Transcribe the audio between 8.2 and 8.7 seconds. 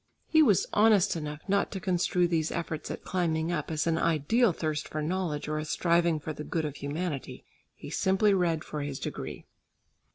read